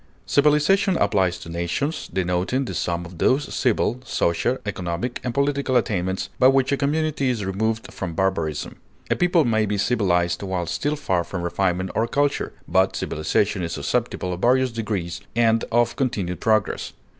[0.25, 6.29] Civilization applies to nations, denoting the sum of those civil, social, economic, and political attainments
[6.39, 8.77] by which a community is removed from barbarism;
[9.11, 13.73] a people may be civilized while still far from refinement or culture, but civilization is
[13.73, 16.93] susceptible of various degrees and of continued progress.